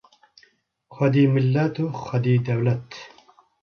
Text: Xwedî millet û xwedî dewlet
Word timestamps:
Xwedî 0.95 1.25
millet 1.35 1.75
û 1.83 1.85
xwedî 2.03 2.35
dewlet 2.45 2.87